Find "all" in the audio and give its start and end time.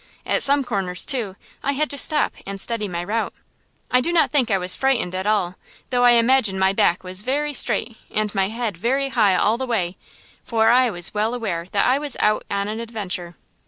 5.27-5.57, 9.35-9.59